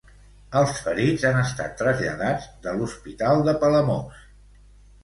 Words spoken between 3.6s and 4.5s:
Palamós.